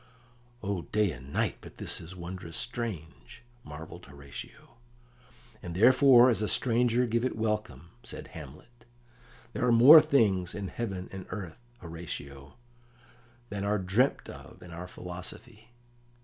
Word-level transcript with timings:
"O 0.63 0.81
day 0.81 1.11
and 1.11 1.31
night, 1.31 1.59
but 1.61 1.77
this 1.77 2.01
is 2.01 2.15
wondrous 2.15 2.57
strange!" 2.57 3.43
marvelled 3.63 4.07
Horatio. 4.07 4.77
"And 5.61 5.75
therefore 5.75 6.31
as 6.31 6.41
a 6.41 6.47
stranger 6.47 7.05
give 7.05 7.23
it 7.23 7.35
welcome," 7.37 7.91
said 8.01 8.29
Hamlet. 8.29 8.85
"There 9.53 9.63
are 9.63 9.71
more 9.71 10.01
things 10.01 10.55
in 10.55 10.69
heaven 10.69 11.07
and 11.11 11.27
earth, 11.29 11.67
Horatio, 11.81 12.55
than 13.49 13.63
are 13.63 13.77
dreamt 13.77 14.27
of 14.27 14.63
in 14.63 14.71
our 14.71 14.87
philosophy." 14.87 15.69